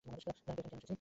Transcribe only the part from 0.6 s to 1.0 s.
কেন এসেছি।